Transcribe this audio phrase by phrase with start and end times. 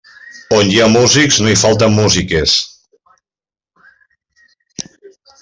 [0.59, 2.55] On hi ha músics, no hi falten músiques.